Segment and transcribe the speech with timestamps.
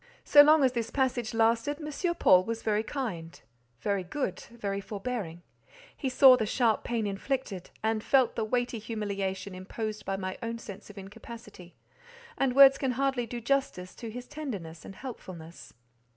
[0.23, 2.15] So long as this passage lasted, M.
[2.15, 3.39] Paul was very kind,
[3.81, 5.43] very good, very forbearing;
[5.95, 10.57] he saw the sharp pain inflicted, and felt the weighty humiliation imposed by my own
[10.57, 11.75] sense of incapacity;
[12.35, 15.75] and words can hardly do justice to his tenderness and helpfulness.